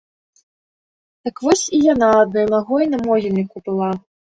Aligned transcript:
Так 1.29 1.35
вось 1.49 1.63
і 1.77 1.83
яна 1.93 2.11
адной 2.25 2.51
нагой 2.57 2.93
на 2.97 3.07
могільніку 3.09 3.57
была. 3.71 3.97